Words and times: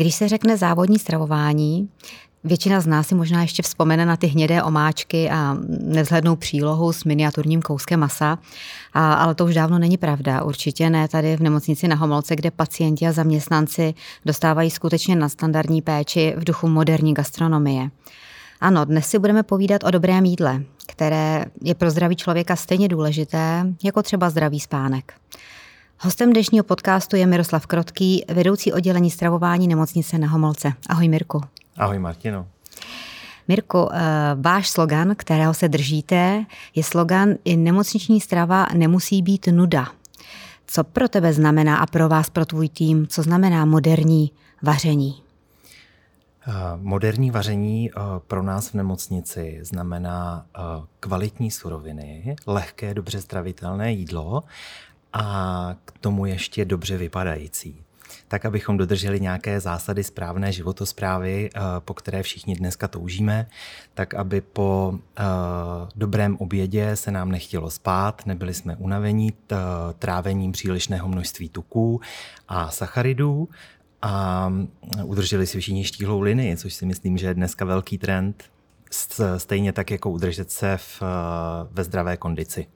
Když 0.00 0.14
se 0.14 0.28
řekne 0.28 0.56
závodní 0.56 0.98
stravování, 0.98 1.88
Většina 2.44 2.80
z 2.80 2.86
nás 2.86 3.06
si 3.06 3.14
možná 3.14 3.42
ještě 3.42 3.62
vzpomene 3.62 4.06
na 4.06 4.16
ty 4.16 4.26
hnědé 4.26 4.62
omáčky 4.62 5.30
a 5.30 5.56
nevzhlednou 5.68 6.36
přílohu 6.36 6.92
s 6.92 7.04
miniaturním 7.04 7.62
kouskem 7.62 8.00
masa, 8.00 8.38
a, 8.92 9.14
ale 9.14 9.34
to 9.34 9.44
už 9.44 9.54
dávno 9.54 9.78
není 9.78 9.96
pravda. 9.96 10.42
Určitě 10.42 10.90
ne 10.90 11.08
tady 11.08 11.36
v 11.36 11.40
nemocnici 11.40 11.88
na 11.88 11.96
Homolce, 11.96 12.36
kde 12.36 12.50
pacienti 12.50 13.06
a 13.06 13.12
zaměstnanci 13.12 13.94
dostávají 14.24 14.70
skutečně 14.70 15.16
na 15.16 15.28
standardní 15.28 15.82
péči 15.82 16.34
v 16.36 16.44
duchu 16.44 16.68
moderní 16.68 17.14
gastronomie. 17.14 17.90
Ano, 18.60 18.84
dnes 18.84 19.06
si 19.06 19.18
budeme 19.18 19.42
povídat 19.42 19.84
o 19.84 19.90
dobrém 19.90 20.24
jídle, 20.24 20.62
které 20.86 21.44
je 21.62 21.74
pro 21.74 21.90
zdraví 21.90 22.16
člověka 22.16 22.56
stejně 22.56 22.88
důležité, 22.88 23.66
jako 23.84 24.02
třeba 24.02 24.30
zdravý 24.30 24.60
spánek. 24.60 25.14
Hostem 26.02 26.32
dnešního 26.32 26.64
podcastu 26.64 27.16
je 27.16 27.26
Miroslav 27.26 27.66
Krotký, 27.66 28.24
vedoucí 28.34 28.72
oddělení 28.72 29.10
stravování 29.10 29.68
nemocnice 29.68 30.18
na 30.18 30.28
Homolce. 30.28 30.72
Ahoj 30.88 31.08
Mirku. 31.08 31.40
Ahoj 31.76 31.98
Martino. 31.98 32.46
Mirko, 33.48 33.88
eh, 33.92 34.00
váš 34.40 34.70
slogan, 34.70 35.14
kterého 35.16 35.54
se 35.54 35.68
držíte, 35.68 36.44
je 36.74 36.84
slogan 36.84 37.34
i 37.44 37.56
nemocniční 37.56 38.20
strava 38.20 38.66
nemusí 38.74 39.22
být 39.22 39.48
nuda. 39.52 39.88
Co 40.66 40.84
pro 40.84 41.08
tebe 41.08 41.32
znamená 41.32 41.76
a 41.76 41.86
pro 41.86 42.08
vás, 42.08 42.30
pro 42.30 42.44
tvůj 42.44 42.68
tým, 42.68 43.06
co 43.06 43.22
znamená 43.22 43.64
moderní 43.64 44.30
vaření? 44.62 45.22
Eh, 46.48 46.52
moderní 46.76 47.30
vaření 47.30 47.90
eh, 47.90 48.00
pro 48.26 48.42
nás 48.42 48.68
v 48.68 48.74
nemocnici 48.74 49.58
znamená 49.62 50.46
kvalitní 51.00 51.50
suroviny, 51.50 52.36
lehké, 52.46 52.94
dobře 52.94 53.20
stravitelné 53.20 53.92
jídlo 53.92 54.42
a 55.12 55.76
k 55.84 55.92
tomu 56.00 56.26
ještě 56.26 56.64
dobře 56.64 56.96
vypadající 56.96 57.84
tak 58.30 58.44
abychom 58.44 58.76
dodrželi 58.76 59.20
nějaké 59.20 59.60
zásady 59.60 60.04
správné 60.04 60.52
životosprávy, 60.52 61.50
eh, 61.54 61.60
po 61.78 61.94
které 61.94 62.22
všichni 62.22 62.54
dneska 62.54 62.88
toužíme, 62.88 63.46
tak 63.94 64.14
aby 64.14 64.40
po 64.40 64.94
eh, 65.18 65.22
dobrém 65.96 66.36
obědě 66.36 66.96
se 66.96 67.10
nám 67.10 67.30
nechtělo 67.30 67.70
spát, 67.70 68.26
nebyli 68.26 68.54
jsme 68.54 68.76
unavení 68.76 69.32
trávením 69.98 70.52
přílišného 70.52 71.08
množství 71.08 71.48
tuků 71.48 72.00
a 72.48 72.70
sacharidů 72.70 73.48
a 74.02 74.52
udrželi 75.04 75.46
si 75.46 75.60
všichni 75.60 75.84
štíhlou 75.84 76.20
linii, 76.20 76.56
což 76.56 76.74
si 76.74 76.86
myslím, 76.86 77.18
že 77.18 77.26
je 77.26 77.34
dneska 77.34 77.64
velký 77.64 77.98
trend, 77.98 78.44
stejně 79.36 79.72
tak 79.72 79.90
jako 79.90 80.10
udržet 80.10 80.50
se 80.50 80.76
v, 80.76 81.02
eh, 81.02 81.68
ve 81.70 81.84
zdravé 81.84 82.16
kondici. 82.16 82.66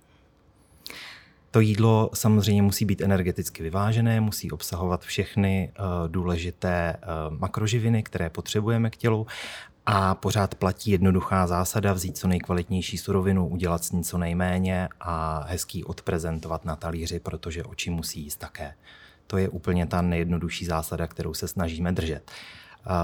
To 1.54 1.60
jídlo 1.60 2.10
samozřejmě 2.14 2.62
musí 2.62 2.84
být 2.84 3.00
energeticky 3.00 3.62
vyvážené, 3.62 4.20
musí 4.20 4.50
obsahovat 4.50 5.04
všechny 5.04 5.72
uh, 5.78 6.08
důležité 6.08 6.96
uh, 6.96 7.38
makroživiny, 7.38 8.02
které 8.02 8.30
potřebujeme 8.30 8.90
k 8.90 8.96
tělu 8.96 9.26
a 9.86 10.14
pořád 10.14 10.54
platí 10.54 10.90
jednoduchá 10.90 11.46
zásada 11.46 11.92
vzít 11.92 12.18
co 12.18 12.28
nejkvalitnější 12.28 12.98
surovinu, 12.98 13.48
udělat 13.48 13.84
s 13.84 13.92
ní 13.92 14.04
co 14.04 14.18
nejméně 14.18 14.88
a 15.00 15.44
hezký 15.48 15.84
odprezentovat 15.84 16.64
na 16.64 16.76
talíři, 16.76 17.20
protože 17.20 17.64
oči 17.64 17.90
musí 17.90 18.20
jíst 18.20 18.36
také. 18.36 18.74
To 19.26 19.36
je 19.36 19.48
úplně 19.48 19.86
ta 19.86 20.02
nejjednodušší 20.02 20.64
zásada, 20.64 21.06
kterou 21.06 21.34
se 21.34 21.48
snažíme 21.48 21.92
držet. 21.92 22.30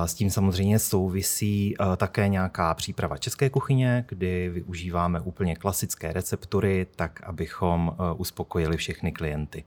S 0.05 0.15
tím 0.15 0.31
samozřejmě 0.31 0.79
souvisí 0.79 1.75
eh, 1.75 1.97
také 1.97 2.29
nějaká 2.29 2.75
příprava 2.75 3.17
české 3.17 3.51
kuchyně, 3.51 4.05
kdy 4.09 4.49
využíváme 4.49 5.21
úplně 5.21 5.57
klasické 5.57 6.13
receptury, 6.13 6.87
tak 6.97 7.21
abychom 7.23 7.93
eh, 7.93 8.15
uspokojili 8.17 8.77
všechny 8.77 9.13
klienty. 9.13 9.65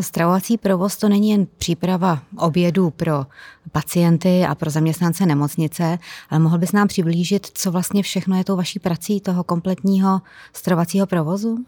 Stravovací 0.00 0.58
provoz 0.58 0.96
to 0.96 1.08
není 1.08 1.30
jen 1.30 1.46
příprava 1.58 2.22
obědů 2.38 2.90
pro 2.90 3.26
pacienty 3.72 4.44
a 4.44 4.54
pro 4.54 4.70
zaměstnance 4.70 5.26
nemocnice, 5.26 5.98
ale 6.30 6.40
mohl 6.40 6.58
bys 6.58 6.72
nám 6.72 6.88
přiblížit, 6.88 7.46
co 7.54 7.70
vlastně 7.70 8.02
všechno 8.02 8.36
je 8.36 8.44
tou 8.44 8.56
vaší 8.56 8.78
prací 8.78 9.20
toho 9.20 9.44
kompletního 9.44 10.20
stravovacího 10.52 11.06
provozu? 11.06 11.64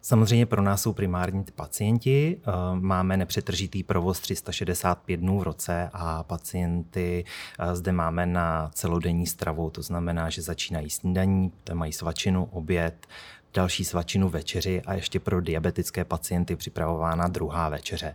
Samozřejmě 0.00 0.46
pro 0.46 0.62
nás 0.62 0.82
jsou 0.82 0.92
primární 0.92 1.44
pacienti. 1.54 2.40
Máme 2.74 3.16
nepřetržitý 3.16 3.82
provoz 3.82 4.20
365 4.20 5.16
dnů 5.16 5.38
v 5.38 5.42
roce 5.42 5.90
a 5.92 6.22
pacienty 6.22 7.24
zde 7.72 7.92
máme 7.92 8.26
na 8.26 8.70
celodenní 8.74 9.26
stravu. 9.26 9.70
To 9.70 9.82
znamená, 9.82 10.30
že 10.30 10.42
začínají 10.42 10.90
snídaní, 10.90 11.52
mají 11.72 11.92
svačinu, 11.92 12.44
oběd, 12.44 13.06
další 13.54 13.84
svačinu 13.84 14.28
večeři 14.28 14.82
a 14.86 14.94
ještě 14.94 15.20
pro 15.20 15.40
diabetické 15.40 16.04
pacienty 16.04 16.56
připravována 16.56 17.28
druhá 17.28 17.68
večeře. 17.68 18.14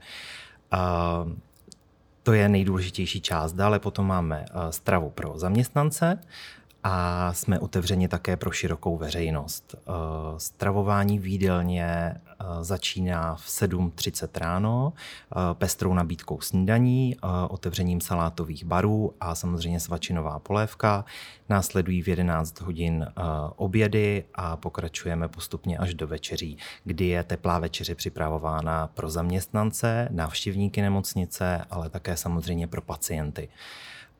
To 2.24 2.34
je 2.34 2.50
nejdůležitější 2.50 3.22
část. 3.22 3.54
Dále 3.54 3.80
potom 3.80 4.08
máme 4.08 4.46
stravu 4.70 5.10
pro 5.10 5.40
zaměstnance, 5.40 6.20
a 6.84 7.34
jsme 7.34 7.60
otevřeni 7.60 8.08
také 8.08 8.38
pro 8.38 8.52
širokou 8.52 8.98
veřejnost. 8.98 9.76
Eh, 9.78 9.92
stravování 10.38 11.20
v 11.20 11.28
jídelně 11.28 11.86
eh, 11.86 12.46
začíná 12.62 13.36
v 13.36 13.48
7.30 13.48 14.38
ráno, 14.40 14.94
eh, 14.96 15.36
pestrou 15.54 15.94
nabídkou 15.94 16.42
snídaní, 16.42 17.16
otevřením 17.50 18.02
salátových 18.02 18.66
barů 18.66 19.14
a 19.22 19.36
samozřejmě 19.36 19.80
svačinová 19.80 20.40
polévka. 20.40 21.06
Následují 21.50 22.02
v 22.02 22.08
11 22.08 22.62
hodin 22.62 23.08
obědy 23.56 24.24
a 24.36 24.58
pokračujeme 24.58 25.28
postupně 25.28 25.78
až 25.78 25.94
do 25.94 26.08
večeří, 26.08 26.58
kdy 26.84 27.06
je 27.06 27.24
teplá 27.24 27.60
večeře 27.60 27.96
připravována 27.96 28.88
pro 28.88 29.10
zaměstnance, 29.10 30.08
návštěvníky 30.12 30.82
nemocnice, 30.82 31.66
ale 31.70 31.90
také 31.90 32.18
samozřejmě 32.18 32.68
pro 32.68 32.82
pacienty. 32.82 33.50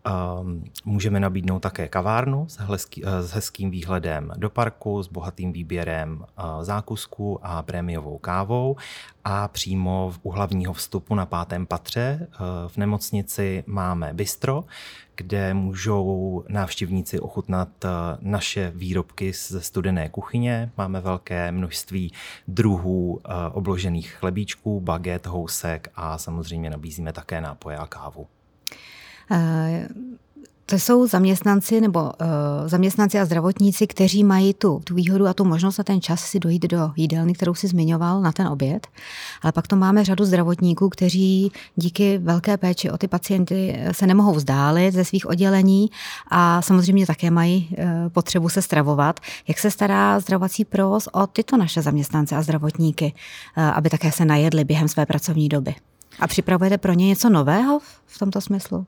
Ehm, 0.06 0.64
můžeme 0.86 1.20
nabídnout 1.20 1.60
také 1.60 1.88
kavárnu 1.88 2.46
s, 2.50 2.58
hezký, 2.58 3.04
eh, 3.06 3.22
s 3.22 3.32
hezkým 3.32 3.72
výhledem 3.72 4.32
do 4.38 4.50
parku, 4.50 5.04
s 5.04 5.08
bohatým 5.08 5.54
výběrem 5.54 6.26
eh, 6.26 6.44
zákusků 6.62 7.40
a 7.46 7.64
prémiovou 7.64 8.18
kávou 8.18 8.76
a 9.24 9.48
přímo 9.48 10.14
u 10.24 10.32
hlavního 10.32 10.74
vstupu 10.74 11.16
na 11.16 11.26
pátém 11.26 11.66
patře 11.66 12.20
eh, 12.22 12.38
v 12.68 12.78
nemocnici 12.78 13.64
máme 13.68 14.14
bistro, 14.14 14.64
kde 15.16 15.54
můžou 15.54 16.44
návštěvníci 16.50 17.20
ochutnat 17.20 17.70
naše 18.22 18.72
výrobky 18.76 19.34
ze 19.34 19.62
studené 19.62 20.10
kuchyně. 20.10 20.72
Máme 20.78 21.02
velké 21.02 21.52
množství 21.52 22.14
druhů 22.48 23.22
obložených 23.52 24.12
chlebíčků, 24.12 24.82
baget, 24.82 25.26
housek 25.26 25.92
a 25.96 26.18
samozřejmě 26.18 26.70
nabízíme 26.70 27.14
také 27.14 27.42
nápoje 27.42 27.78
a 27.78 27.86
kávu. 27.86 28.28
To 30.70 30.76
jsou 30.76 31.08
zaměstnanci 31.08 31.82
nebo 31.82 32.00
uh, 32.04 32.10
zaměstnanci 32.66 33.20
a 33.20 33.26
zdravotníci, 33.26 33.88
kteří 33.88 34.24
mají 34.24 34.54
tu, 34.54 34.82
tu 34.84 34.96
výhodu 34.96 35.28
a 35.28 35.34
tu 35.34 35.46
možnost 35.46 35.80
a 35.80 35.84
ten 35.84 36.02
čas 36.02 36.22
si 36.22 36.40
dojít 36.40 36.68
do 36.68 36.92
jídelny, 36.96 37.34
kterou 37.34 37.56
si 37.56 37.68
zmiňoval 37.68 38.22
na 38.22 38.32
ten 38.32 38.48
oběd. 38.48 38.88
Ale 39.42 39.52
pak 39.52 39.68
to 39.68 39.76
máme 39.76 40.06
řadu 40.06 40.26
zdravotníků, 40.26 40.90
kteří 40.90 41.52
díky 41.76 42.18
velké 42.18 42.58
péči 42.58 42.92
o 42.92 42.98
ty 42.98 43.08
pacienty 43.08 43.76
eh, 43.80 43.94
se 43.94 44.08
nemohou 44.08 44.34
vzdálit 44.34 44.94
ze 44.94 45.06
svých 45.06 45.30
oddělení 45.30 45.90
a 46.28 46.62
samozřejmě 46.62 47.06
také 47.06 47.32
mají 47.32 47.70
uh, 47.72 47.86
potřebu 48.10 48.50
se 48.50 48.62
stravovat. 48.62 49.20
Jak 49.48 49.60
se 49.60 49.72
stará 49.72 50.20
zdravovací 50.20 50.66
provoz 50.66 51.10
o 51.12 51.28
tyto 51.28 51.58
naše 51.58 51.82
zaměstnance 51.82 52.36
a 52.36 52.42
zdravotníky, 52.42 53.14
uh, 53.58 53.64
aby 53.64 53.90
také 53.90 54.12
se 54.12 54.26
najedli 54.26 54.64
během 54.64 54.88
své 54.88 55.06
pracovní 55.06 55.50
doby? 55.50 55.76
A 56.20 56.28
připravujete 56.28 56.78
pro 56.78 56.94
ně 56.94 57.08
něco 57.08 57.30
nového 57.30 57.80
v 58.06 58.20
tomto 58.20 58.42
smyslu? 58.42 58.86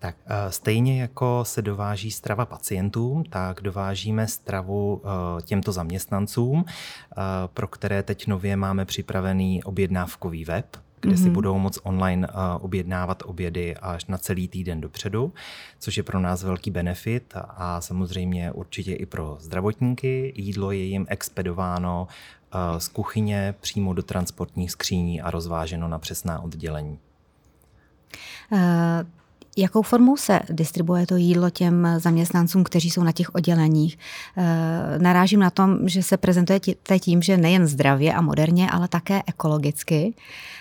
Tak 0.00 0.16
stejně 0.48 1.00
jako 1.00 1.44
se 1.44 1.62
dováží 1.62 2.10
strava 2.10 2.46
pacientům, 2.46 3.24
tak 3.24 3.60
dovážíme 3.60 4.26
stravu 4.26 5.02
e, 5.04 5.42
těmto 5.42 5.72
zaměstnancům, 5.72 6.64
e, 6.66 7.14
pro 7.46 7.68
které 7.68 8.02
teď 8.02 8.26
nově 8.26 8.56
máme 8.56 8.84
připravený 8.84 9.64
objednávkový 9.64 10.44
web, 10.44 10.76
kde 11.00 11.12
mm-hmm. 11.12 11.16
si 11.16 11.24
mhm. 11.24 11.32
budou 11.32 11.58
moc 11.58 11.78
online 11.82 12.28
objednávat 12.60 13.22
obědy 13.26 13.76
až 13.76 14.06
na 14.06 14.18
celý 14.18 14.48
týden 14.48 14.80
dopředu, 14.80 15.32
což 15.78 15.96
je 15.96 16.02
pro 16.02 16.20
nás 16.20 16.42
velký 16.42 16.70
benefit 16.70 17.34
a 17.36 17.80
samozřejmě 17.80 18.52
určitě 18.52 18.94
i 18.94 19.06
pro 19.06 19.36
zdravotníky. 19.40 20.32
Jídlo 20.36 20.72
je 20.72 20.84
jim 20.84 21.06
expedováno 21.08 22.08
z 22.78 22.88
kuchyně 22.88 23.54
přímo 23.60 23.92
do 23.92 24.02
transportních 24.02 24.70
skříní 24.70 25.20
a 25.20 25.30
rozváženo 25.30 25.88
na 25.88 25.98
přesná 25.98 26.40
oddělení. 26.40 26.98
Jakou 29.56 29.82
formou 29.82 30.16
se 30.16 30.40
distribuuje 30.50 31.06
to 31.06 31.16
jídlo 31.16 31.50
těm 31.50 31.88
zaměstnancům, 31.98 32.64
kteří 32.64 32.90
jsou 32.90 33.02
na 33.02 33.12
těch 33.12 33.34
odděleních? 33.34 33.98
Eh, 34.36 34.98
narážím 34.98 35.40
na 35.40 35.50
tom, 35.50 35.88
že 35.88 36.02
se 36.02 36.16
prezentujete 36.16 36.98
tím, 36.98 37.22
že 37.22 37.36
nejen 37.36 37.66
zdravě 37.66 38.14
a 38.14 38.20
moderně, 38.20 38.70
ale 38.70 38.88
také 38.88 39.22
ekologicky. 39.26 40.14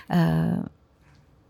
Eh, 0.09 0.63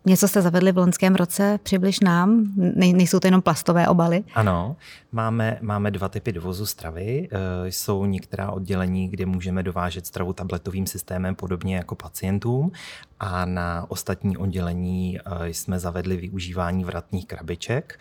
něco 0.06 0.27
jste 0.27 0.41
zavedli 0.41 0.71
v 0.71 0.77
loňském 0.77 1.15
roce, 1.15 1.59
přibliž 1.63 2.00
nám, 2.00 2.45
nejsou 2.75 3.19
to 3.19 3.27
jenom 3.27 3.42
plastové 3.42 3.88
obaly? 3.88 4.24
Ano, 4.35 4.75
máme, 5.12 5.57
máme 5.62 5.92
dva 5.92 6.09
typy 6.09 6.31
dovozu 6.31 6.65
stravy. 6.65 7.30
E, 7.31 7.71
jsou 7.71 8.06
některá 8.06 8.51
oddělení, 8.51 9.07
kde 9.07 9.25
můžeme 9.25 9.63
dovážet 9.63 10.06
stravu 10.06 10.33
tabletovým 10.33 10.88
systémem, 10.88 11.35
podobně 11.35 11.75
jako 11.75 11.95
pacientům, 11.95 12.71
a 13.19 13.45
na 13.45 13.86
ostatní 13.89 14.38
oddělení 14.38 15.19
jsme 15.45 15.80
zavedli 15.80 16.18
využívání 16.18 16.83
vratných 16.83 17.27
krabiček, 17.27 18.00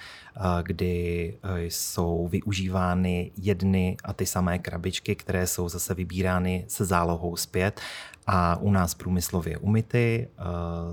kdy 0.62 1.34
jsou 1.58 2.28
využívány 2.28 3.30
jedny 3.36 3.96
a 4.04 4.12
ty 4.12 4.26
samé 4.26 4.58
krabičky, 4.58 5.16
které 5.16 5.46
jsou 5.46 5.68
zase 5.68 5.94
vybírány 5.94 6.64
se 6.68 6.84
zálohou 6.84 7.36
zpět 7.36 7.80
a 8.26 8.56
u 8.56 8.70
nás 8.70 8.94
průmyslově 8.94 9.58
umyty, 9.58 10.28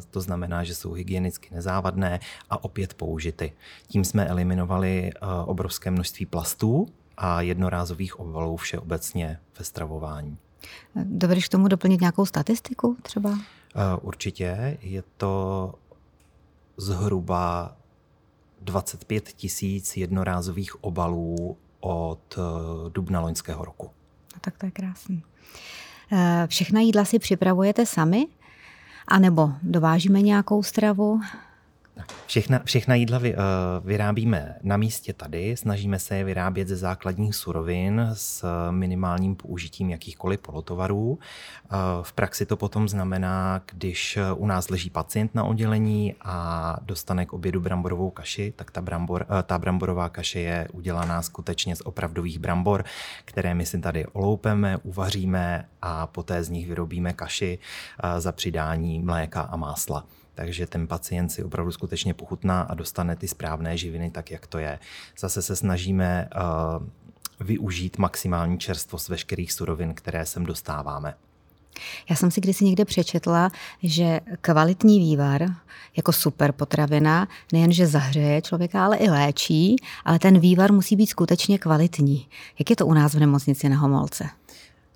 to 0.10 0.22
znamená, 0.22 0.64
že 0.64 0.76
jsou 0.76 0.94
hygienicky 0.94 1.56
nezávadné 1.56 2.20
a 2.50 2.64
opět 2.64 2.94
použity. 2.94 3.54
Tím 3.88 4.04
jsme 4.04 4.26
eliminovali 4.26 5.12
obrovské 5.46 5.92
množství 5.92 6.26
plastů 6.26 6.88
a 7.18 7.42
jednorázových 7.42 8.20
obalů 8.20 8.58
všeobecně 8.58 9.40
ve 9.60 9.66
stravování. 9.66 10.38
Dovedeš 10.96 11.48
k 11.48 11.52
tomu 11.52 11.68
doplnit 11.68 12.02
nějakou 12.02 12.26
statistiku 12.26 12.98
třeba? 13.02 13.40
Určitě. 14.02 14.78
Je 14.82 15.04
to 15.18 15.74
zhruba 16.78 17.76
25 18.62 19.24
tisíc 19.24 19.98
jednorázových 19.98 20.84
obalů 20.84 21.58
od 21.80 22.38
eh, 22.38 22.90
dubna 22.90 23.20
loňského 23.20 23.66
roku. 23.66 23.86
No, 24.34 24.40
tak 24.42 24.58
to 24.58 24.66
je 24.66 24.72
krásný. 24.72 25.24
Eh, 26.12 26.48
všechna 26.48 26.82
jídla 26.82 27.06
si 27.06 27.20
připravujete 27.20 27.86
sami? 27.86 28.28
A 29.08 29.20
nebo 29.20 29.52
dovážíme 29.62 30.22
nějakou 30.22 30.64
stravu? 30.64 31.22
Všechna, 32.28 32.60
všechna 32.64 32.96
jídla 32.96 33.18
vy, 33.18 33.34
uh, 33.34 33.40
vyrábíme 33.88 34.56
na 34.64 34.78
místě 34.78 35.14
tady, 35.14 35.58
snažíme 35.58 36.00
se 36.00 36.18
je 36.18 36.24
vyrábět 36.24 36.68
ze 36.68 36.76
základních 36.76 37.36
surovin 37.36 38.10
s 38.14 38.46
minimálním 38.72 39.36
použitím 39.36 39.90
jakýchkoliv 39.90 40.40
polotovarů. 40.40 41.10
Uh, 41.10 41.18
v 42.02 42.14
praxi 42.14 42.46
to 42.46 42.58
potom 42.58 42.90
znamená, 42.90 43.62
když 43.72 44.20
u 44.36 44.48
nás 44.48 44.70
leží 44.70 44.90
pacient 44.90 45.36
na 45.36 45.44
oddělení 45.44 46.16
a 46.22 46.78
dostane 46.82 47.26
k 47.26 47.34
obědu 47.34 47.62
bramborovou 47.62 48.10
kaši, 48.10 48.54
tak 48.56 48.72
ta, 48.72 48.82
brambor, 48.82 49.26
uh, 49.30 49.42
ta 49.42 49.58
bramborová 49.58 50.10
kaše 50.10 50.40
je 50.40 50.68
udělaná 50.74 51.22
skutečně 51.22 51.76
z 51.76 51.82
opravdových 51.82 52.40
brambor, 52.40 52.86
které 53.26 53.54
my 53.54 53.66
si 53.66 53.80
tady 53.80 54.06
oloupeme, 54.06 54.78
uvaříme 54.78 55.66
a 55.82 56.08
poté 56.08 56.44
z 56.44 56.50
nich 56.50 56.68
vyrobíme 56.68 57.14
kaši 57.14 57.60
za 58.18 58.32
přidání 58.32 59.00
mléka 59.00 59.42
a 59.42 59.56
másla 59.56 60.06
takže 60.36 60.68
ten 60.68 60.88
pacient 60.88 61.30
si 61.30 61.44
opravdu 61.44 61.72
skutečně 61.72 62.14
pochutná 62.14 62.62
a 62.62 62.74
dostane 62.74 63.16
ty 63.16 63.28
správné 63.28 63.78
živiny 63.78 64.12
tak, 64.12 64.32
jak 64.32 64.48
to 64.48 64.58
je. 64.58 64.80
Zase 65.20 65.42
se 65.42 65.56
snažíme 65.56 66.30
uh, 66.36 66.86
využít 67.40 67.98
maximální 67.98 68.60
čerstvost 68.60 69.10
veškerých 69.10 69.52
surovin, 69.52 69.94
které 69.94 70.26
sem 70.26 70.46
dostáváme. 70.46 71.14
Já 72.10 72.16
jsem 72.16 72.32
si 72.32 72.42
kdysi 72.42 72.66
někde 72.66 72.86
přečetla, 72.86 73.50
že 73.84 74.20
kvalitní 74.42 75.00
vývar 75.00 75.46
jako 75.98 76.14
super 76.14 76.52
potravina 76.52 77.28
nejenže 77.54 77.88
zahřeje 77.88 78.42
člověka, 78.42 78.86
ale 78.86 78.98
i 78.98 79.10
léčí, 79.10 79.76
ale 80.06 80.20
ten 80.20 80.40
vývar 80.40 80.74
musí 80.74 80.96
být 80.96 81.08
skutečně 81.08 81.58
kvalitní. 81.58 82.28
Jak 82.60 82.70
je 82.70 82.76
to 82.76 82.86
u 82.86 82.94
nás 82.94 83.14
v 83.14 83.20
nemocnici 83.20 83.70
na 83.70 83.78
Homolce? 83.78 84.30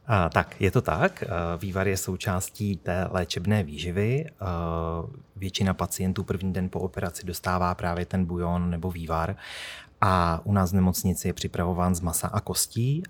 A, 0.10 0.30
tak, 0.30 0.62
je 0.62 0.72
to 0.72 0.82
tak. 0.82 1.24
Vývar 1.58 1.88
je 1.88 1.98
součástí 1.98 2.78
té 2.78 3.08
léčebné 3.12 3.64
výživy. 3.64 4.26
Většina 5.36 5.74
pacientů 5.74 6.24
první 6.24 6.54
den 6.54 6.70
po 6.70 6.80
operaci 6.80 7.26
dostává 7.26 7.76
právě 7.76 8.06
ten 8.06 8.26
bujon 8.26 8.70
nebo 8.70 8.92
vývar. 8.92 9.36
A 10.02 10.42
u 10.44 10.54
nás 10.54 10.72
v 10.72 10.76
nemocnici 10.76 11.28
je 11.28 11.34
připravován 11.34 11.96
z 11.96 12.02
masa 12.02 12.28
a 12.28 12.42
kostí 12.42 13.04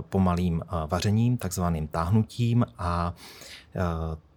pomalým 0.00 0.62
vařením, 0.86 1.36
takzvaným 1.36 1.88
táhnutím 1.88 2.66
a 2.78 3.14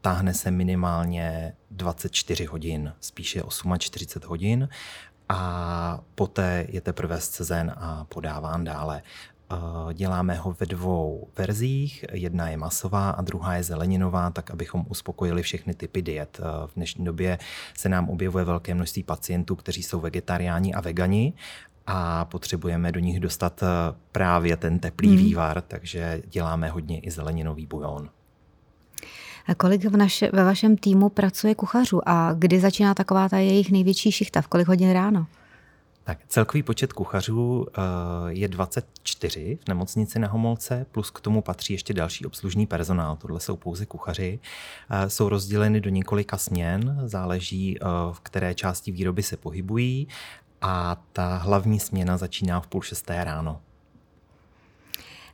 táhne 0.01 0.33
se 0.33 0.51
minimálně 0.51 1.53
24 1.71 2.45
hodin, 2.45 2.93
spíše 2.99 3.41
48 3.77 4.29
hodin 4.29 4.69
a 5.29 5.99
poté 6.15 6.65
je 6.69 6.81
teprve 6.81 7.21
scezen 7.21 7.73
a 7.77 8.05
podáván 8.09 8.63
dále. 8.63 9.01
Děláme 9.93 10.35
ho 10.35 10.55
ve 10.59 10.65
dvou 10.65 11.27
verzích. 11.37 12.05
Jedna 12.11 12.49
je 12.49 12.57
masová 12.57 13.09
a 13.09 13.21
druhá 13.21 13.55
je 13.55 13.63
zeleninová, 13.63 14.29
tak 14.29 14.51
abychom 14.51 14.85
uspokojili 14.89 15.41
všechny 15.41 15.73
typy 15.73 16.01
diet. 16.01 16.39
V 16.65 16.71
dnešní 16.75 17.05
době 17.05 17.39
se 17.77 17.89
nám 17.89 18.09
objevuje 18.09 18.45
velké 18.45 18.73
množství 18.73 19.03
pacientů, 19.03 19.55
kteří 19.55 19.83
jsou 19.83 19.99
vegetariáni 19.99 20.73
a 20.73 20.81
vegani 20.81 21.33
a 21.87 22.25
potřebujeme 22.25 22.91
do 22.91 22.99
nich 22.99 23.19
dostat 23.19 23.63
právě 24.11 24.57
ten 24.57 24.79
teplý 24.79 25.07
hmm. 25.07 25.17
vývar, 25.17 25.61
takže 25.61 26.21
děláme 26.27 26.69
hodně 26.69 26.99
i 26.99 27.11
zeleninový 27.11 27.65
bujon. 27.65 28.09
A 29.47 29.55
kolik 29.55 29.85
v 29.85 29.97
naše, 29.97 30.29
ve 30.33 30.43
vašem 30.43 30.77
týmu 30.77 31.09
pracuje 31.09 31.55
kuchařů 31.55 32.09
a 32.09 32.33
kdy 32.33 32.59
začíná 32.59 32.93
taková 32.93 33.29
ta 33.29 33.37
jejich 33.37 33.71
největší 33.71 34.11
šichta? 34.11 34.41
V 34.41 34.47
kolik 34.47 34.67
hodin 34.67 34.91
ráno? 34.91 35.27
Tak 36.03 36.17
celkový 36.27 36.63
počet 36.63 36.93
kuchařů 36.93 37.59
uh, 37.59 37.65
je 38.27 38.47
24 38.47 39.57
v 39.65 39.67
nemocnici 39.67 40.19
na 40.19 40.27
Homolce, 40.27 40.85
plus 40.91 41.11
k 41.11 41.21
tomu 41.21 41.41
patří 41.41 41.73
ještě 41.73 41.93
další 41.93 42.25
obslužný 42.25 42.67
personál. 42.67 43.15
Tohle 43.15 43.39
jsou 43.39 43.55
pouze 43.55 43.85
kuchaři. 43.85 44.39
Uh, 44.91 45.07
jsou 45.07 45.29
rozděleny 45.29 45.81
do 45.81 45.89
několika 45.89 46.37
směn, 46.37 47.01
záleží, 47.05 47.79
uh, 47.79 47.87
v 48.13 48.19
které 48.19 48.55
části 48.55 48.91
výroby 48.91 49.23
se 49.23 49.37
pohybují 49.37 50.07
a 50.61 50.97
ta 51.13 51.37
hlavní 51.37 51.79
směna 51.79 52.17
začíná 52.17 52.59
v 52.59 52.67
půl 52.67 52.81
šesté 52.81 53.23
ráno. 53.23 53.61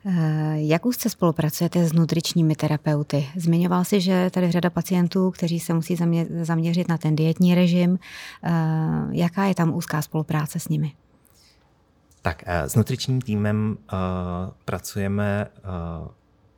Eh, 0.10 0.56
jak 0.56 0.86
úzce 0.86 1.10
spolupracujete 1.10 1.86
s 1.86 1.94
nutričními 1.94 2.56
terapeuty? 2.56 3.28
Zmiňoval 3.36 3.86
si, 3.86 4.02
že 4.02 4.30
tady 4.34 4.52
řada 4.52 4.70
pacientů, 4.70 5.32
kteří 5.32 5.60
se 5.60 5.74
musí 5.74 5.98
zaměřit 6.42 6.88
na 6.88 6.98
ten 6.98 7.16
dietní 7.16 7.56
režim. 7.56 8.00
Eh, 8.44 8.52
jaká 9.12 9.46
je 9.46 9.56
tam 9.56 9.74
úzká 9.74 10.02
spolupráce 10.02 10.60
s 10.60 10.68
nimi? 10.68 10.92
Tak 12.22 12.44
eh, 12.46 12.70
s 12.70 12.76
nutričním 12.76 13.22
týmem 13.22 13.78
pracujeme 14.66 15.48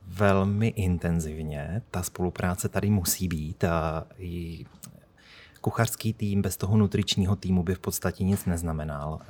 velmi 0.06 0.68
intenzivně. 0.68 1.82
Ta 1.90 2.02
spolupráce 2.02 2.68
tady 2.68 2.90
musí 2.90 3.28
být. 3.28 3.64
Kuchařský 5.60 6.12
tým 6.12 6.42
bez 6.42 6.56
toho 6.56 6.76
nutričního 6.76 7.36
týmu 7.36 7.62
by 7.62 7.74
v 7.74 7.78
podstatě 7.78 8.24
nic 8.24 8.44
neznamenal. 8.44 9.20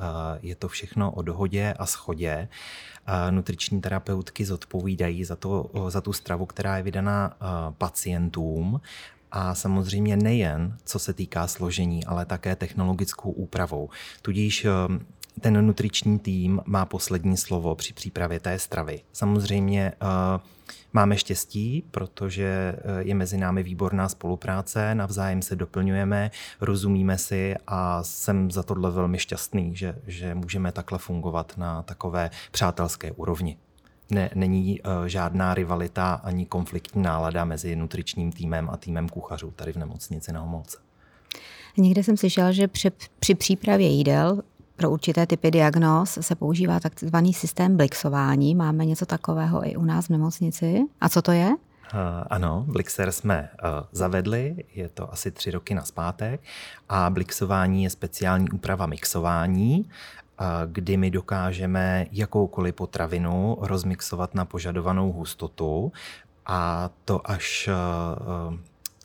Je 0.42 0.54
to 0.54 0.68
všechno 0.68 1.10
o 1.12 1.22
dohodě 1.22 1.74
a 1.78 1.86
schodě 1.86 2.48
nutriční 3.30 3.80
terapeutky 3.80 4.44
zodpovídají 4.44 5.24
za, 5.24 5.36
to, 5.36 5.70
za 5.88 6.00
tu 6.00 6.12
stravu, 6.12 6.46
která 6.46 6.76
je 6.76 6.82
vydaná 6.82 7.36
pacientům 7.78 8.80
a 9.32 9.54
samozřejmě 9.54 10.16
nejen 10.16 10.78
co 10.84 10.98
se 10.98 11.12
týká 11.12 11.46
složení, 11.46 12.04
ale 12.04 12.26
také 12.26 12.56
technologickou 12.56 13.30
úpravou. 13.30 13.90
Tudíž 14.22 14.66
ten 15.40 15.66
nutriční 15.66 16.18
tým 16.18 16.60
má 16.64 16.84
poslední 16.84 17.36
slovo 17.36 17.74
při 17.74 17.92
přípravě 17.92 18.40
té 18.40 18.58
stravy. 18.58 19.00
Samozřejmě 19.12 19.92
Máme 20.92 21.16
štěstí, 21.16 21.84
protože 21.90 22.44
eh, 22.44 23.02
je 23.02 23.14
mezi 23.14 23.38
námi 23.38 23.62
výborná 23.62 24.08
spolupráce, 24.08 24.94
navzájem 24.94 25.42
se 25.42 25.56
doplňujeme, 25.56 26.30
rozumíme 26.60 27.18
si 27.18 27.54
a 27.66 28.02
jsem 28.02 28.50
za 28.50 28.62
tohle 28.62 28.90
velmi 28.90 29.18
šťastný, 29.18 29.76
že, 29.76 29.94
že 30.06 30.34
můžeme 30.34 30.72
takhle 30.72 30.98
fungovat 30.98 31.52
na 31.56 31.82
takové 31.82 32.30
přátelské 32.50 33.12
úrovni. 33.12 33.56
Ne, 34.10 34.30
není 34.34 34.80
uh, 34.80 35.06
žádná 35.06 35.54
rivalita 35.54 36.20
ani 36.24 36.46
konfliktní 36.46 37.02
nálada 37.02 37.44
mezi 37.44 37.76
nutričním 37.76 38.32
týmem 38.32 38.70
a 38.70 38.76
týmem 38.76 39.08
kuchařů 39.08 39.50
tady 39.50 39.72
v 39.72 39.76
nemocnici 39.76 40.32
na 40.32 40.40
Homolce. 40.40 40.78
Někde 41.76 42.02
jsem 42.02 42.16
slyšel, 42.16 42.52
že 42.52 42.68
při, 42.68 42.90
při 43.18 43.34
přípravě 43.34 43.88
jídel 43.88 44.42
pro 44.80 44.90
určité 44.90 45.26
typy 45.26 45.50
diagnóz 45.50 46.18
se 46.20 46.34
používá 46.34 46.80
takzvaný 46.80 47.34
systém 47.34 47.76
blixování. 47.76 48.54
Máme 48.54 48.84
něco 48.84 49.06
takového 49.06 49.68
i 49.68 49.76
u 49.76 49.84
nás 49.84 50.06
v 50.06 50.10
nemocnici. 50.10 50.80
A 51.00 51.08
co 51.08 51.22
to 51.22 51.32
je? 51.32 51.46
Uh, 51.48 51.56
ano, 52.30 52.64
Blixer 52.68 53.12
jsme 53.12 53.48
uh, 53.62 53.68
zavedli, 53.92 54.56
je 54.74 54.88
to 54.88 55.12
asi 55.12 55.30
tři 55.30 55.50
roky 55.50 55.74
na 55.74 55.84
zpátek 55.84 56.40
a 56.88 57.10
blixování 57.10 57.84
je 57.84 57.90
speciální 57.90 58.50
úprava 58.50 58.86
mixování, 58.86 59.84
uh, 59.84 60.46
kdy 60.66 60.96
my 60.96 61.10
dokážeme 61.10 62.06
jakoukoliv 62.12 62.74
potravinu 62.74 63.56
rozmixovat 63.60 64.34
na 64.34 64.44
požadovanou 64.44 65.12
hustotu 65.12 65.92
a 66.46 66.90
to 67.04 67.30
až 67.30 67.68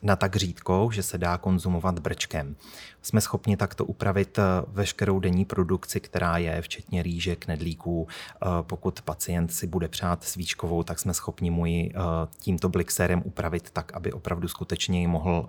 na 0.02 0.16
tak 0.16 0.36
řídkou, 0.36 0.90
že 0.90 1.02
se 1.02 1.18
dá 1.18 1.38
konzumovat 1.38 1.98
brčkem. 1.98 2.56
Jsme 3.02 3.20
schopni 3.20 3.56
takto 3.56 3.84
upravit 3.84 4.38
eh, 4.38 4.42
veškerou 4.68 5.20
denní 5.20 5.44
produkci, 5.44 6.00
která 6.00 6.38
je, 6.38 6.62
včetně 6.62 7.02
rýže, 7.02 7.36
knedlíků. 7.36 8.08
Eh, 8.10 8.46
pokud 8.62 9.02
pacient 9.02 9.52
si 9.52 9.66
bude 9.66 9.88
přát 9.88 10.24
svíčkovou, 10.24 10.82
tak 10.82 10.98
jsme 10.98 11.14
schopni 11.14 11.50
mu 11.50 11.66
ji 11.66 11.92
eh, 11.94 11.98
tímto 12.38 12.68
blixerem 12.68 13.22
upravit 13.24 13.70
tak, 13.70 13.94
aby 13.94 14.12
opravdu 14.12 14.48
skutečně 14.48 15.00
ji 15.00 15.06
mohl 15.06 15.48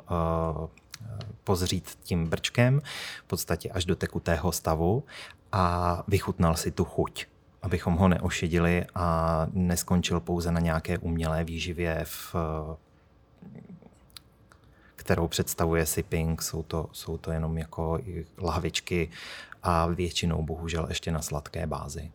pozřít 1.43 1.97
tím 2.03 2.27
brčkem, 2.27 2.81
v 3.25 3.27
podstatě 3.27 3.69
až 3.69 3.85
do 3.85 3.95
tekutého 3.95 4.51
stavu 4.51 5.03
a 5.51 6.03
vychutnal 6.07 6.55
si 6.55 6.71
tu 6.71 6.85
chuť 6.85 7.25
abychom 7.61 7.95
ho 7.95 8.07
neošidili 8.07 8.85
a 8.95 9.47
neskončil 9.51 10.19
pouze 10.19 10.51
na 10.51 10.59
nějaké 10.59 10.97
umělé 10.97 11.43
výživě 11.43 12.01
v 12.05 12.35
kterou 15.07 15.27
představuje 15.27 15.85
sipping. 15.85 16.41
Jsou 16.41 16.63
to, 16.63 16.89
jsou 16.91 17.17
to 17.17 17.31
jenom 17.31 17.57
jako 17.57 17.99
lahvičky 18.37 19.09
a 19.63 19.87
většinou 19.87 20.43
bohužel 20.43 20.85
ještě 20.89 21.11
na 21.11 21.21
sladké 21.21 21.67
bázi. 21.67 22.11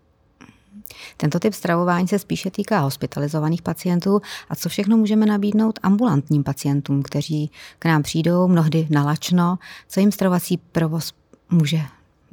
Tento 1.17 1.39
typ 1.39 1.55
stravování 1.55 2.09
se 2.09 2.19
spíše 2.19 2.51
týká 2.51 2.79
hospitalizovaných 2.79 3.63
pacientů. 3.63 4.21
A 4.49 4.57
co 4.57 4.69
všechno 4.69 4.97
můžeme 4.97 5.27
nabídnout 5.27 5.79
ambulantním 5.83 6.45
pacientům, 6.45 7.03
kteří 7.03 7.51
k 7.79 7.85
nám 7.85 8.03
přijdou 8.03 8.49
mnohdy 8.49 8.87
nalačno? 8.91 9.59
Co 9.89 10.01
jim 10.01 10.13
stravovací 10.13 10.57
provoz 10.57 11.13
může 11.51 11.81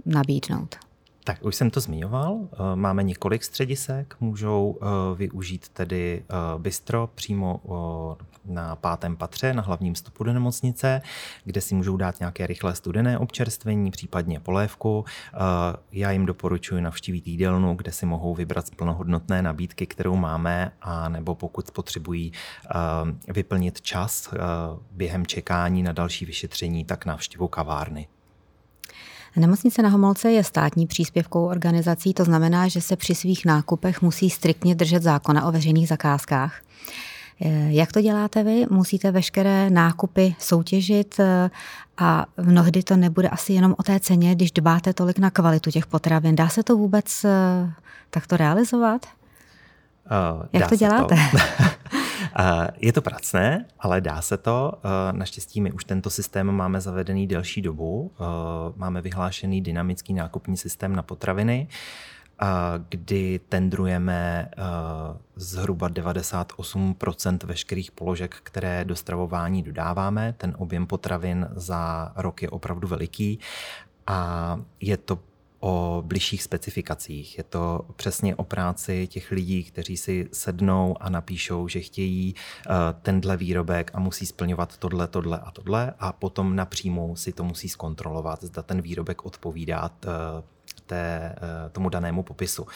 nabídnout? 0.06 0.89
Tak 1.24 1.46
už 1.46 1.56
jsem 1.56 1.72
to 1.72 1.80
zmiňoval. 1.80 2.40
Eh, 2.54 2.76
máme 2.76 3.04
několik 3.04 3.44
středisek, 3.44 4.16
můžou 4.20 4.80
eh, 4.82 4.86
využít 5.16 5.70
tedy 5.70 6.24
eh, 6.30 6.34
bistro 6.60 7.10
přímo 7.16 7.62
na 8.46 8.76
pátém 8.76 9.16
patře, 9.16 9.54
na 9.54 9.62
hlavním 9.62 9.96
stopu 9.96 10.24
do 10.24 10.34
nemocnice, 10.34 11.02
kde 11.44 11.62
si 11.62 11.76
můžou 11.76 11.98
dát 11.98 12.20
nějaké 12.20 12.48
rychlé 12.48 12.76
studené 12.76 13.18
občerstvení, 13.18 13.92
případně 13.92 14.40
polévku. 14.40 15.06
Já 15.92 16.12
jim 16.12 16.26
doporučuji 16.26 16.82
navštívit 16.82 17.28
jídelnu, 17.28 17.76
kde 17.76 17.92
si 17.92 18.06
mohou 18.06 18.36
vybrat 18.36 18.66
plnohodnotné 18.76 19.42
nabídky, 19.42 19.86
kterou 19.86 20.16
máme, 20.16 20.72
a 20.82 21.10
nebo 21.10 21.36
pokud 21.36 21.72
potřebují 21.72 22.32
vyplnit 23.28 23.82
čas 23.82 24.34
během 24.92 25.26
čekání 25.26 25.84
na 25.84 25.92
další 25.92 26.26
vyšetření, 26.26 26.86
tak 26.86 27.06
návštěvu 27.06 27.48
kavárny. 27.48 28.08
Nemocnice 29.36 29.82
na 29.82 29.90
Homolce 29.90 30.32
je 30.32 30.44
státní 30.44 30.88
příspěvkou 30.88 31.46
organizací, 31.46 32.14
to 32.14 32.24
znamená, 32.24 32.68
že 32.68 32.82
se 32.82 32.96
při 32.96 33.16
svých 33.16 33.46
nákupech 33.46 34.02
musí 34.02 34.30
striktně 34.30 34.76
držet 34.76 35.04
zákona 35.04 35.46
o 35.46 35.52
veřejných 35.52 35.88
zakázkách. 35.88 36.62
Eh, 37.42 37.72
jak 37.72 37.92
to 37.92 38.02
děláte 38.02 38.44
vy? 38.44 38.66
Musíte 38.70 39.12
veškeré 39.12 39.70
nákupy 39.70 40.36
soutěžit 40.40 41.20
eh, 41.20 41.50
a 41.98 42.26
mnohdy 42.42 42.84
to 42.84 42.96
nebude 42.96 43.30
asi 43.30 43.54
jenom 43.54 43.76
o 43.78 43.84
té 43.84 44.00
ceně, 44.00 44.36
když 44.36 44.52
dbáte 44.52 44.94
tolik 44.94 45.20
na 45.20 45.32
kvalitu 45.32 45.72
těch 45.72 45.86
potravin. 45.86 46.36
Dá 46.36 46.50
se 46.50 46.64
to 46.64 46.78
vůbec 46.78 47.26
eh, 47.26 47.72
takto 48.10 48.38
realizovat? 48.38 49.06
Uh, 50.12 50.46
Jak 50.54 50.70
to 50.70 50.76
děláte? 50.76 51.16
To. 51.32 51.38
Je 52.78 52.94
to 52.94 53.02
pracné, 53.02 53.66
ale 53.80 54.02
dá 54.02 54.22
se 54.22 54.38
to. 54.38 54.74
Naštěstí 55.12 55.62
my 55.62 55.72
už 55.72 55.84
tento 55.84 56.10
systém 56.10 56.52
máme 56.52 56.82
zavedený 56.82 57.28
delší 57.28 57.62
dobu. 57.62 58.12
Máme 58.76 59.02
vyhlášený 59.02 59.62
dynamický 59.62 60.14
nákupní 60.14 60.58
systém 60.58 60.96
na 60.96 61.04
potraviny, 61.04 61.68
kdy 62.90 63.40
tendrujeme 63.50 64.50
zhruba 65.36 65.90
98% 65.90 67.38
veškerých 67.46 67.92
položek, 67.92 68.36
které 68.44 68.86
do 68.86 68.96
stravování 68.96 69.64
dodáváme. 69.64 70.34
Ten 70.38 70.56
objem 70.58 70.88
potravin 70.88 71.48
za 71.52 72.12
rok 72.16 72.42
je 72.42 72.50
opravdu 72.50 72.88
veliký 72.88 73.40
a 74.08 74.60
je 74.82 74.98
to 74.98 75.20
o 75.60 76.04
bližších 76.06 76.44
specifikacích. 76.44 77.38
Je 77.38 77.44
to 77.44 77.86
přesně 77.96 78.36
o 78.36 78.44
práci 78.44 79.08
těch 79.08 79.32
lidí, 79.32 79.64
kteří 79.64 79.98
si 79.98 80.30
sednou 80.34 80.96
a 81.00 81.10
napíšou, 81.10 81.68
že 81.68 81.80
chtějí 81.80 82.36
uh, 82.36 82.74
tenhle 83.02 83.38
výrobek 83.38 83.92
a 83.94 84.00
musí 84.00 84.26
splňovat 84.26 84.78
tohle, 84.78 85.08
tohle 85.08 85.40
a 85.40 85.52
tohle 85.52 85.94
a 86.00 86.12
potom 86.12 86.56
napřímo 86.56 87.16
si 87.16 87.32
to 87.34 87.44
musí 87.44 87.70
zkontrolovat, 87.70 88.44
zda 88.44 88.62
ten 88.62 88.82
výrobek 88.82 89.26
odpovídá 89.26 89.90
uh, 89.90 90.12
té, 90.86 91.36
uh, 91.42 91.72
tomu 91.72 91.90
danému 91.90 92.24
popisu. 92.24 92.68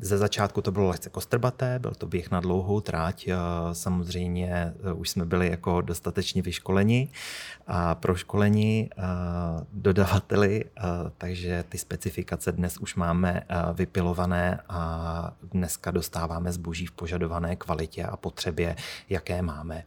Ze 0.00 0.18
začátku 0.18 0.62
to 0.62 0.72
bylo 0.72 0.88
lehce 0.88 1.10
kostrbaté, 1.10 1.78
byl 1.78 1.90
to 1.90 2.06
běh 2.06 2.30
na 2.30 2.40
dlouhou 2.40 2.80
tráť. 2.80 3.28
Samozřejmě 3.72 4.50
e, 4.50 4.92
už 4.92 5.10
jsme 5.10 5.24
byli 5.24 5.50
jako 5.50 5.80
dostatečně 5.80 6.42
vyškoleni 6.42 7.08
a 7.66 7.94
proškoleni 7.94 8.90
dodavateli, 9.72 10.64
takže 11.18 11.64
ty 11.68 11.78
specifikace 11.78 12.52
dnes 12.52 12.78
už 12.78 12.94
máme 12.94 13.42
vypilované 13.74 14.60
a 14.68 15.32
dneska 15.42 15.90
dostáváme 15.90 16.52
zboží 16.52 16.86
v 16.86 16.92
požadované 16.92 17.56
kvalitě 17.56 18.04
a 18.04 18.16
potřebě, 18.16 18.76
jaké 19.08 19.42
máme. 19.42 19.84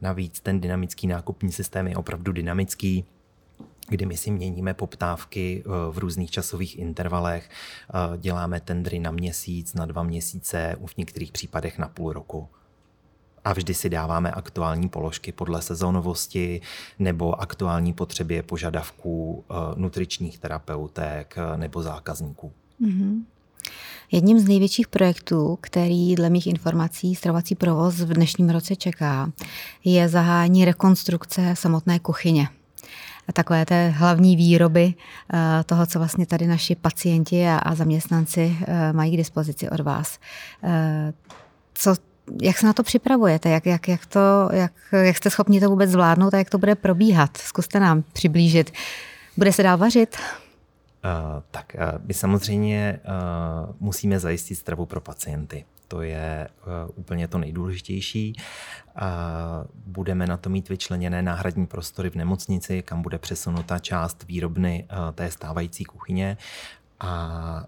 Navíc 0.00 0.40
ten 0.40 0.60
dynamický 0.60 1.06
nákupní 1.06 1.52
systém 1.52 1.86
je 1.88 1.96
opravdu 1.96 2.32
dynamický 2.32 3.04
kdy 3.88 4.06
my 4.06 4.16
si 4.16 4.30
měníme 4.30 4.74
poptávky 4.74 5.62
eh, 5.66 5.68
v 5.92 5.98
různých 5.98 6.30
časových 6.30 6.78
intervalech, 6.78 7.50
eh, 7.50 8.18
děláme 8.18 8.60
tendry 8.60 8.98
na 8.98 9.10
měsíc, 9.10 9.74
na 9.74 9.86
dva 9.86 10.02
měsíce, 10.02 10.76
v 10.86 10.96
některých 10.96 11.32
případech 11.32 11.78
na 11.78 11.88
půl 11.88 12.12
roku. 12.12 12.48
A 13.44 13.52
vždy 13.52 13.74
si 13.74 13.88
dáváme 13.88 14.30
aktuální 14.30 14.88
položky 14.88 15.32
podle 15.32 15.62
sezónovosti 15.62 16.60
nebo 16.98 17.40
aktuální 17.40 17.92
potřebě 17.92 18.42
požadavků 18.42 19.44
eh, 19.50 19.54
nutričních 19.76 20.38
terapeutek 20.38 21.36
nebo 21.56 21.82
zákazníků. 21.82 22.52
Mm-hmm. 22.82 23.22
Jedním 24.12 24.38
z 24.38 24.48
největších 24.48 24.88
projektů, 24.88 25.58
který 25.60 26.14
dle 26.14 26.30
mých 26.30 26.46
informací 26.46 27.14
stravovací 27.14 27.54
provoz 27.54 27.94
v 27.94 28.14
dnešním 28.14 28.50
roce 28.50 28.76
čeká, 28.76 29.32
je 29.84 30.08
zahájení 30.08 30.64
rekonstrukce 30.64 31.54
samotné 31.56 31.98
kuchyně 31.98 32.48
takové 33.32 33.66
té 33.66 33.88
hlavní 33.88 34.36
výroby 34.36 34.94
eh, 35.34 35.64
toho, 35.64 35.86
co 35.86 35.98
vlastně 35.98 36.26
tady 36.26 36.46
naši 36.46 36.74
pacienti 36.74 37.48
a 37.48 37.74
zaměstnanci 37.74 38.56
eh, 38.66 38.92
mají 38.92 39.14
k 39.14 39.16
dispozici 39.16 39.70
od 39.70 39.80
vás. 39.80 40.18
Eh, 40.62 41.12
co, 41.74 41.94
jak 42.42 42.58
se 42.58 42.66
na 42.66 42.72
to 42.72 42.82
připravujete? 42.82 43.50
Jak, 43.50 43.66
jak, 43.66 43.88
jak, 43.88 44.06
to, 44.06 44.48
jak, 44.52 44.72
jak 44.92 45.16
jste 45.16 45.30
schopni 45.30 45.60
to 45.60 45.68
vůbec 45.68 45.90
zvládnout 45.90 46.34
a 46.34 46.38
jak 46.38 46.50
to 46.50 46.58
bude 46.58 46.74
probíhat? 46.74 47.36
Zkuste 47.36 47.80
nám 47.80 48.02
přiblížit. 48.12 48.70
Bude 49.36 49.52
se 49.52 49.62
dál 49.62 49.78
vařit? 49.78 50.16
Uh, 51.04 51.42
tak 51.50 51.72
uh, 51.74 52.06
my 52.06 52.14
samozřejmě 52.14 53.00
uh, 53.04 53.74
musíme 53.80 54.18
zajistit 54.18 54.54
stravu 54.54 54.86
pro 54.86 55.00
pacienty. 55.00 55.64
To 55.94 56.02
je 56.02 56.48
uh, 56.66 56.90
úplně 56.94 57.28
to 57.28 57.38
nejdůležitější. 57.38 58.32
Budeme 59.86 60.26
na 60.26 60.36
to 60.36 60.50
mít 60.50 60.68
vyčleněné 60.68 61.22
náhradní 61.22 61.66
prostory 61.66 62.10
v 62.10 62.14
nemocnici, 62.14 62.82
kam 62.82 63.02
bude 63.02 63.18
přesunuta 63.18 63.78
část 63.78 64.24
výrobny 64.24 64.88
uh, 64.90 65.12
té 65.12 65.30
stávající 65.30 65.84
kuchyně 65.84 66.36
a 67.00 67.64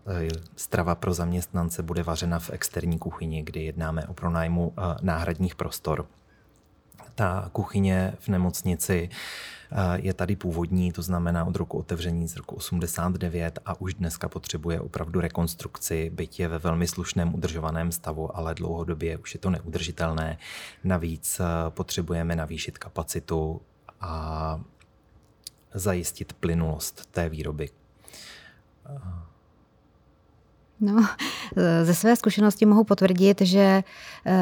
strava 0.57 0.95
pro 0.95 1.15
zaměstnance 1.15 1.83
bude 1.83 2.03
vařena 2.03 2.39
v 2.39 2.51
externí 2.51 2.99
kuchyni, 2.99 3.43
kdy 3.43 3.65
jednáme 3.65 4.07
o 4.07 4.15
pronájmu 4.15 4.73
náhradních 5.03 5.55
prostor. 5.55 6.07
Ta 7.17 7.49
kuchyně 7.53 8.15
v 8.19 8.29
nemocnici 8.29 9.09
je 9.95 10.15
tady 10.15 10.37
původní, 10.37 10.93
to 10.93 11.03
znamená 11.03 11.45
od 11.45 11.57
roku 11.57 11.79
otevření 11.79 12.29
z 12.29 12.37
roku 12.37 12.55
89 12.55 13.59
a 13.67 13.81
už 13.81 13.95
dneska 13.95 14.29
potřebuje 14.29 14.81
opravdu 14.81 15.21
rekonstrukci, 15.21 16.11
byť 16.11 16.41
je 16.41 16.49
ve 16.49 16.59
velmi 16.59 16.87
slušném 16.87 17.35
udržovaném 17.35 17.93
stavu, 17.93 18.37
ale 18.37 18.55
dlouhodobě 18.55 19.17
už 19.17 19.35
je 19.35 19.41
to 19.41 19.51
neudržitelné. 19.51 20.39
Navíc 20.85 21.41
potřebujeme 21.69 22.37
navýšit 22.37 22.79
kapacitu 22.79 23.61
a 24.01 24.61
zajistit 25.75 26.33
plynulost 26.33 27.07
té 27.07 27.29
výroby. 27.29 27.71
No, 30.81 31.07
ze 31.83 31.95
své 31.95 32.17
zkušenosti 32.17 32.67
mohu 32.67 32.85
potvrdit, 32.85 33.41
že 33.41 33.61
eh, 33.61 34.33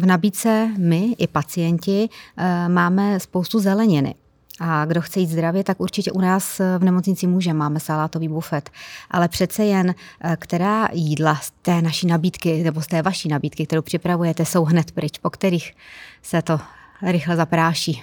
v 0.00 0.06
nabídce 0.06 0.68
my 0.78 1.14
i 1.18 1.26
pacienti 1.26 2.08
eh, 2.36 2.68
máme 2.68 3.20
spoustu 3.20 3.60
zeleniny. 3.60 4.14
A 4.60 4.84
kdo 4.84 5.00
chce 5.00 5.20
jít 5.20 5.30
zdravě, 5.30 5.64
tak 5.64 5.80
určitě 5.80 6.12
u 6.12 6.20
nás 6.20 6.58
v 6.78 6.84
nemocnici 6.84 7.26
může, 7.26 7.52
máme 7.52 7.80
salátový 7.80 8.28
bufet. 8.28 8.70
Ale 9.10 9.28
přece 9.28 9.64
jen, 9.64 9.94
eh, 10.20 10.36
která 10.40 10.88
jídla 10.92 11.34
z 11.34 11.52
té 11.62 11.82
naší 11.82 12.06
nabídky, 12.06 12.62
nebo 12.62 12.80
z 12.80 12.86
té 12.86 13.02
vaší 13.02 13.28
nabídky, 13.28 13.66
kterou 13.66 13.82
připravujete, 13.82 14.44
jsou 14.44 14.64
hned 14.64 14.92
pryč, 14.92 15.18
po 15.18 15.30
kterých 15.30 15.72
se 16.22 16.42
to 16.42 16.60
rychle 17.02 17.36
zapráší? 17.36 18.02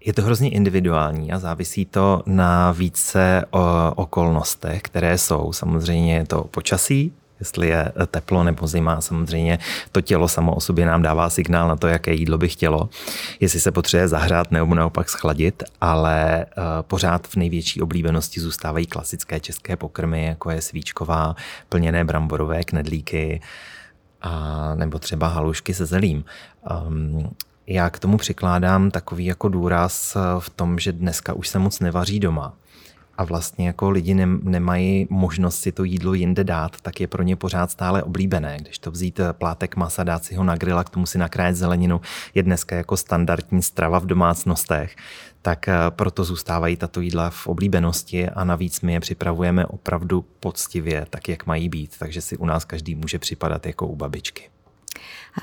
Je 0.00 0.12
to 0.12 0.22
hrozně 0.22 0.50
individuální 0.50 1.32
a 1.32 1.38
závisí 1.38 1.84
to 1.84 2.22
na 2.26 2.72
více 2.72 3.44
okolnostech, 3.96 4.82
které 4.82 5.18
jsou. 5.18 5.52
Samozřejmě 5.52 6.14
je 6.14 6.26
to 6.26 6.44
počasí, 6.44 7.12
jestli 7.40 7.68
je 7.68 7.92
teplo 8.06 8.44
nebo 8.44 8.66
zima. 8.66 9.00
Samozřejmě 9.00 9.58
to 9.92 10.00
tělo 10.00 10.28
samo 10.28 10.54
o 10.54 10.60
sobě 10.60 10.86
nám 10.86 11.02
dává 11.02 11.30
signál 11.30 11.68
na 11.68 11.76
to, 11.76 11.86
jaké 11.86 12.14
jídlo 12.14 12.38
by 12.38 12.48
chtělo, 12.48 12.88
jestli 13.40 13.60
se 13.60 13.72
potřebuje 13.72 14.08
zahrát 14.08 14.50
nebo 14.50 14.74
naopak 14.74 15.08
schladit, 15.08 15.62
ale 15.80 16.42
eh, 16.42 16.46
pořád 16.82 17.26
v 17.26 17.36
největší 17.36 17.82
oblíbenosti 17.82 18.40
zůstávají 18.40 18.86
klasické 18.86 19.40
české 19.40 19.76
pokrmy, 19.76 20.26
jako 20.26 20.50
je 20.50 20.62
svíčková, 20.62 21.36
plněné 21.68 22.04
bramborové 22.04 22.64
knedlíky, 22.64 23.40
a 24.22 24.74
nebo 24.74 24.98
třeba 24.98 25.28
halušky 25.28 25.74
se 25.74 25.86
zelím. 25.86 26.24
Um, 26.88 27.30
já 27.66 27.90
k 27.90 27.98
tomu 27.98 28.16
přikládám 28.16 28.90
takový 28.90 29.24
jako 29.24 29.48
důraz 29.48 30.16
eh, 30.16 30.20
v 30.38 30.50
tom, 30.50 30.78
že 30.78 30.92
dneska 30.92 31.32
už 31.32 31.48
se 31.48 31.58
moc 31.58 31.80
nevaří 31.80 32.20
doma. 32.20 32.54
a 33.18 33.24
vlastně 33.24 33.66
jako 33.66 33.90
lidi 33.90 34.14
ne, 34.14 34.26
nemají 34.26 35.06
možnost 35.10 35.60
si 35.60 35.72
to 35.72 35.84
jídlo 35.84 36.14
jinde 36.14 36.44
dát, 36.44 36.80
tak 36.80 37.00
je 37.00 37.06
pro 37.06 37.22
ně 37.22 37.36
pořád 37.36 37.70
stále 37.70 38.02
oblíbené. 38.02 38.56
Když 38.60 38.78
to 38.78 38.90
vzít 38.90 39.20
eh, 39.20 39.32
plátek 39.32 39.76
masa, 39.76 40.04
dát 40.04 40.24
si 40.24 40.34
ho 40.34 40.44
na 40.44 40.56
grill 40.56 40.78
a 40.78 40.84
k 40.84 40.90
tomu 40.90 41.06
si 41.06 41.18
nakrájet 41.18 41.56
zeleninu, 41.56 42.00
je 42.34 42.42
dneska 42.42 42.76
jako 42.76 42.96
standardní 42.96 43.62
strava 43.62 43.98
v 43.98 44.06
domácnostech, 44.06 44.96
tak 45.42 45.68
eh, 45.68 45.74
proto 45.90 46.24
zůstávají 46.24 46.76
tato 46.76 47.00
jídla 47.00 47.30
v 47.30 47.46
oblíbenosti 47.46 48.28
a 48.28 48.44
navíc 48.44 48.80
my 48.80 48.92
je 48.92 49.00
připravujeme 49.00 49.66
opravdu 49.66 50.24
poctivě, 50.40 51.06
tak 51.10 51.28
jak 51.28 51.46
mají 51.46 51.68
být. 51.68 51.98
Takže 51.98 52.20
si 52.20 52.36
u 52.36 52.46
nás 52.46 52.64
každý 52.64 52.94
může 52.94 53.18
připadat 53.18 53.66
jako 53.66 53.86
u 53.86 53.96
babičky. 53.96 54.53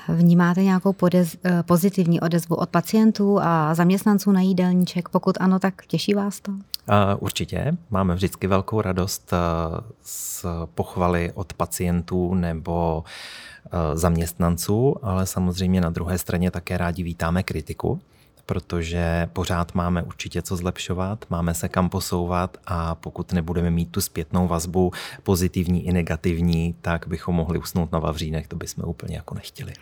Vnímáte 0.07 0.63
nějakou 0.63 0.93
podez, 0.93 1.37
eh, 1.45 1.63
pozitivní 1.63 2.19
odezvu 2.21 2.55
od 2.55 2.69
pacientů 2.69 3.39
a 3.41 3.75
zaměstnanců 3.75 4.31
na 4.31 4.41
jídelníček? 4.41 5.09
Pokud 5.09 5.37
ano, 5.39 5.59
tak 5.59 5.85
těší 5.85 6.13
vás 6.13 6.39
to? 6.39 6.51
Určitě. 7.19 7.77
Máme 7.89 8.15
vždycky 8.15 8.47
velkou 8.47 8.81
radost 8.81 9.33
eh, 9.33 9.37
z 10.01 10.45
pochvaly 10.75 11.31
od 11.35 11.53
pacientů 11.53 12.33
nebo 12.33 13.03
eh, 13.65 13.97
zaměstnanců, 13.97 14.95
ale 15.01 15.25
samozřejmě 15.25 15.81
na 15.81 15.89
druhé 15.89 16.17
straně 16.17 16.51
také 16.51 16.77
rádi 16.77 17.03
vítáme 17.03 17.43
kritiku 17.43 18.01
protože 18.51 19.29
pořád 19.33 19.75
máme 19.75 20.03
určitě 20.03 20.41
co 20.41 20.55
zlepšovat, 20.55 21.25
máme 21.29 21.53
se 21.53 21.69
kam 21.69 21.89
posouvat 21.89 22.57
a 22.65 22.95
pokud 22.95 23.33
nebudeme 23.33 23.71
mít 23.71 23.91
tu 23.91 24.01
zpětnou 24.01 24.47
vazbu, 24.47 24.91
pozitivní 25.23 25.87
i 25.87 25.93
negativní, 25.93 26.75
tak 26.81 27.07
bychom 27.07 27.35
mohli 27.35 27.59
usnout 27.59 27.91
na 27.91 27.99
Vavřínech, 27.99 28.47
to 28.47 28.55
bychom 28.55 28.89
úplně 28.89 29.15
jako 29.15 29.35
nechtěli. 29.35 29.73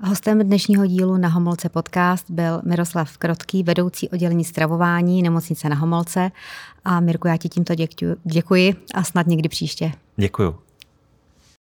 Hostem 0.00 0.38
dnešního 0.38 0.86
dílu 0.86 1.16
na 1.16 1.28
Homolce 1.28 1.68
podcast 1.68 2.30
byl 2.30 2.60
Miroslav 2.64 3.18
Krotký, 3.18 3.62
vedoucí 3.62 4.08
oddělení 4.08 4.44
stravování 4.44 5.22
nemocnice 5.22 5.68
na 5.68 5.76
Homolce. 5.76 6.30
A 6.84 7.00
Mirku, 7.00 7.28
já 7.28 7.36
ti 7.36 7.48
tímto 7.48 7.74
děkuji 8.24 8.74
a 8.94 9.02
snad 9.02 9.26
někdy 9.26 9.48
příště. 9.48 9.92
Děkuju. 10.16 10.65